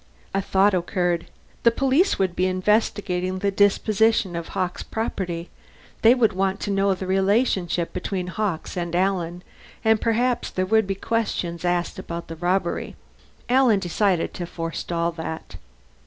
[0.33, 1.27] A thought occurred.
[1.61, 5.51] The police would be investigating the disposition of Hawkes' property;
[6.01, 9.43] they would want to know the relationship between Hawkes and Alan,
[9.85, 12.95] and perhaps there would be questions asked about the robbery.
[13.47, 15.57] Alan decided to forestall that.